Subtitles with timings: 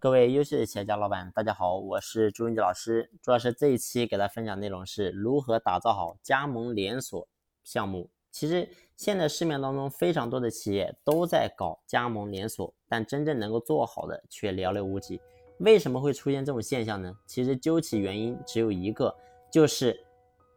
[0.00, 3.10] 各位优秀的企业家老板，大家好，我是朱云杰老师。
[3.20, 7.26] 朱老师这一期给大家分享内容是如何打造好加盟连锁
[7.64, 8.08] 项目。
[8.30, 15.20] 其实现在市面当中非常多的企业都在搞加盟连锁，但真正能够做好的却寥寥无几。
[15.58, 17.12] 为什么会出现这种现象呢？
[17.26, 19.12] 其实究其原因只有一个，
[19.50, 19.98] 就是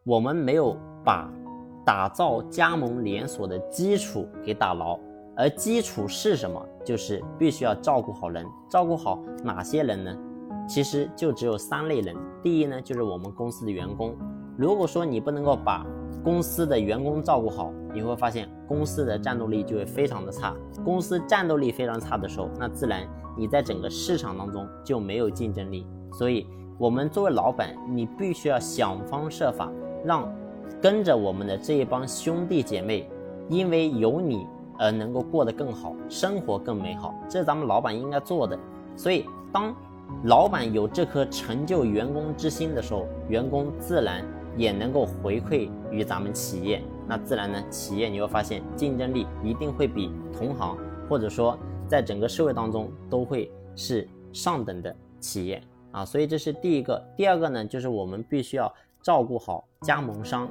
[0.03, 1.27] 我们没有把
[1.83, 4.99] 打造加盟连锁的基础给打牢。
[5.41, 6.63] 而基础是什么？
[6.85, 10.15] 就是必须要照顾好人，照顾好哪些人呢？
[10.69, 12.15] 其实就只有三类人。
[12.43, 14.15] 第一呢，就是我们公司的员工。
[14.55, 15.83] 如果说你不能够把
[16.23, 20.55] 公司的员工照顾好，你会发现公司的战斗力就会非常的差。
[20.85, 23.01] 公司战斗力非常差的时候，那自然
[23.35, 25.87] 你在整个市场当中就没有竞争力。
[26.13, 26.45] 所以，
[26.77, 29.71] 我们作为老板，你必须要想方设法
[30.05, 30.31] 让
[30.79, 33.09] 跟着我们的这一帮兄弟姐妹，
[33.49, 34.45] 因为有你。
[34.81, 38.57] 呃能够过得更好，生活更美好，这是咱们老板应该做的。
[38.95, 39.75] 所以，当
[40.23, 44.25] 老板有这颗成就员工之心的时候，员工自然
[44.57, 46.81] 也能够回馈于咱们企业。
[47.07, 50.75] 那自然呢，企业你会发现竞争力一定会比同行，
[51.07, 51.55] 或者说
[51.87, 56.03] 在整个社会当中都会是上等的企业啊。
[56.03, 56.99] 所以这是第一个。
[57.15, 60.49] 第二个呢，就是我们必须要照顾好加盟商。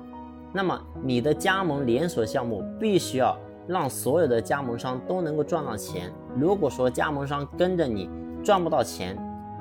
[0.52, 3.36] 那么你的加盟连锁项目必须要。
[3.70, 6.12] 让所有的加盟商都能够赚到钱。
[6.36, 8.10] 如果说加盟商跟着你
[8.42, 9.16] 赚不到钱，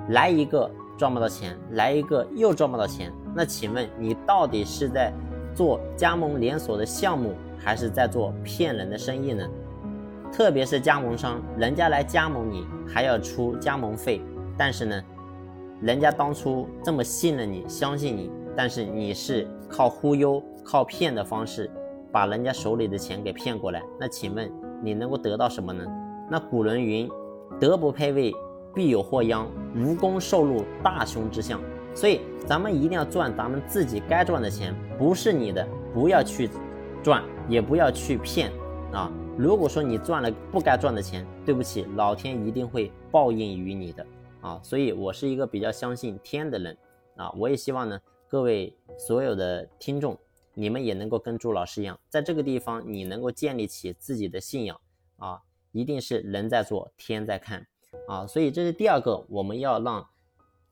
[0.09, 5.13] 来一个赚不到钱，来一个又赚不到钱，那请问你到底是在
[5.53, 9.47] 做加盟连锁的项目，还是在做骗人的生意呢？
[10.31, 14.21] 特别是加盟商，人家来加盟你还要出加盟费，
[14.57, 15.03] 但是呢，
[15.81, 21.69] 人家当初这么信任你，相信你，但是你是靠忽悠、靠骗的方式。
[22.11, 25.85] 把人家手里的钱给骗过来，那请问你能够得到什么呢？
[26.29, 27.09] 那古人云
[27.59, 28.33] ：“德不配位，
[28.73, 31.59] 必有祸殃；无功受禄，大凶之相。”
[31.95, 36.49] 所以咱们一定要赚咱们自己该赚的钱，不是你的不要去
[37.03, 38.51] 赚，也不要去骗
[38.93, 39.11] 啊！
[39.37, 44.05] 如果说你赚了不该赚的钱，对不起，老天一定会报应于你的
[44.41, 44.59] 啊！
[44.61, 46.77] 所以我是一个比较相信天的人
[47.15, 50.17] 啊，我也希望呢，各位所有的听众。
[50.53, 54.79] 你们也能够跟朱老师一样，在这个地方你能够建立起自己的信仰
[55.17, 57.65] 啊，一定是人在做，天在看
[58.07, 60.05] 啊，所以这是第二个，我们要让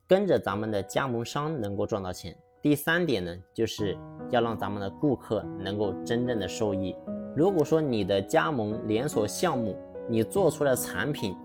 [0.06, 2.36] 跟着咱们的加盟商能够赚到钱。
[2.60, 3.96] 第三点呢，就是
[4.30, 6.94] 要让咱们的顾客能够真正的受益。
[7.36, 9.78] 如果说你的加盟连锁项目，
[10.08, 11.36] 你做出来的产品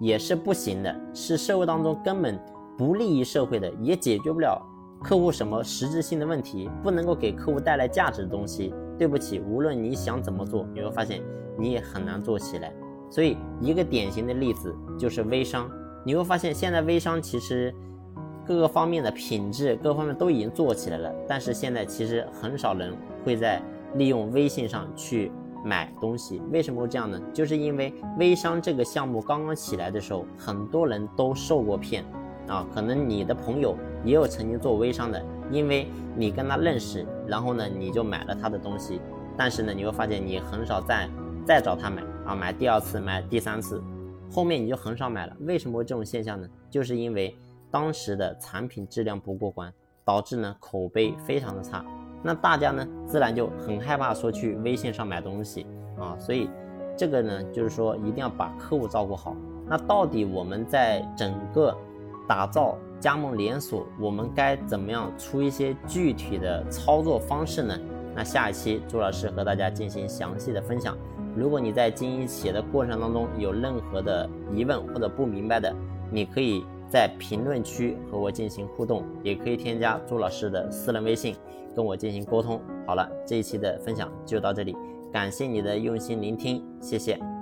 [0.00, 2.36] 也是不行的，是社会当中根本
[2.76, 4.60] 不利于社会的，也解决不了。
[5.02, 11.22] 客户什么实质性的问题不能够给客户带来价值的东西，对不起，无论你想怎么做，你会发现
[11.58, 12.72] 你也很难做起来。
[13.08, 15.70] 所以一个典型的例子就是微商，
[16.04, 17.72] 你会发现现在微商其实
[18.44, 22.92] 各个方面的品质各方面都已经做起来了，但是现在其实很少人
[23.24, 23.62] 会在
[23.94, 25.30] 利用微信上去
[25.64, 26.42] 买东西。
[26.50, 27.20] 为什么会这样呢？
[27.32, 32.04] 就是因为微商这个项目刚刚起来的时候，很多人都受过骗。
[32.48, 39.00] 啊，可能你的朋友也有曾经做微商的，因为你跟他认识，然后呢，你就买了他的东西，
[39.36, 41.08] 但是呢，你会发现你很少再
[41.44, 43.82] 再找他买啊，买第二次，买第三次，
[44.30, 45.36] 后面你就很少买了。
[45.40, 46.48] 为什么会这种现象呢？
[46.70, 47.36] 就是因为
[47.70, 49.72] 当时的产品质量不过关，
[50.04, 51.84] 导致呢口碑非常的差，
[52.22, 55.66] 那大家呢自然就很害怕说去微信上买东西
[55.98, 56.48] 啊，所以
[56.96, 59.36] 这个呢就是说一定要把客户照顾好。
[59.68, 61.76] 那到底我们在整个
[62.28, 67.78] 打造加盟连锁，我们该怎么样出一些具体的操作方式呢？
[68.14, 70.96] 那下一期朱老师和大家进行详细的分享。
[71.36, 75.74] 如果你在经营企业的过程当中有任何的疑问或者不明白的，
[76.10, 81.36] 你可以在评论区和我进行互动，也可以添加朱老师的私人微信
[81.74, 82.58] 跟我进行沟通。
[82.86, 84.74] 好了，这一期的分享就到这里，
[85.12, 87.35] 感谢你的用心聆听，谢谢。